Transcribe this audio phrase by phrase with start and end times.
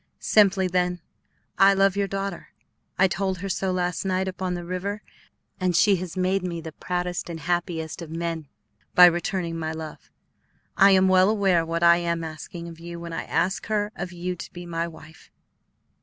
[0.17, 0.99] Simply, then,
[1.59, 2.47] I love your daughter.
[2.97, 5.03] I told her so last night upon the river,
[5.59, 8.47] and she has made me the proudest and happiest of men
[8.95, 10.09] by returning my love.
[10.75, 14.11] I am well aware what I am asking of you when I ask her of
[14.11, 15.29] you to be my wife.